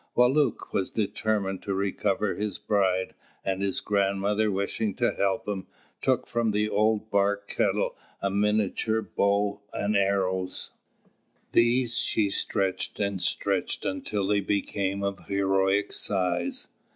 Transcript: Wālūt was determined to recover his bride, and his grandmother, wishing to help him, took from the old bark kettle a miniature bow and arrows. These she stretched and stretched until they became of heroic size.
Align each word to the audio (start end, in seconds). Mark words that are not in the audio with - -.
Wālūt 0.17 0.73
was 0.73 0.89
determined 0.89 1.61
to 1.61 1.75
recover 1.75 2.33
his 2.33 2.57
bride, 2.57 3.13
and 3.45 3.61
his 3.61 3.81
grandmother, 3.81 4.49
wishing 4.49 4.95
to 4.95 5.11
help 5.13 5.47
him, 5.47 5.67
took 6.01 6.25
from 6.25 6.49
the 6.49 6.67
old 6.67 7.11
bark 7.11 7.47
kettle 7.47 7.95
a 8.19 8.31
miniature 8.31 9.03
bow 9.03 9.61
and 9.73 9.95
arrows. 9.95 10.71
These 11.51 11.99
she 11.99 12.31
stretched 12.31 12.99
and 12.99 13.21
stretched 13.21 13.85
until 13.85 14.25
they 14.25 14.41
became 14.41 15.03
of 15.03 15.27
heroic 15.27 15.91
size. 15.93 16.67